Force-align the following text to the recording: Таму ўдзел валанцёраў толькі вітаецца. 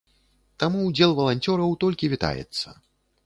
Таму 0.61 0.79
ўдзел 0.85 1.13
валанцёраў 1.19 1.77
толькі 1.83 2.11
вітаецца. 2.13 2.67